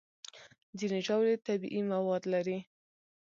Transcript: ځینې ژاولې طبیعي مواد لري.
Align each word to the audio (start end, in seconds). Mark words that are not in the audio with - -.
ځینې 0.77 0.99
ژاولې 1.05 1.35
طبیعي 1.45 1.81
مواد 1.93 2.23
لري. 2.33 2.57